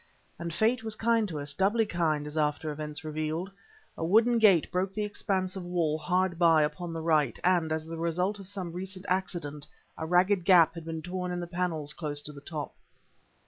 [0.39, 3.51] And Fate was kind to us doubly kind as after events revealed.
[3.95, 7.85] A wooden gate broke the expanse of wall hard by upon the right, and, as
[7.85, 9.67] the result of some recent accident,
[9.99, 12.73] a ragged gap had been torn in the panels close to the top.